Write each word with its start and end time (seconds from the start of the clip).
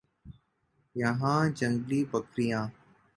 یہاں 0.95 1.41
جنگلی 1.49 2.01
بکریاں 2.11 2.63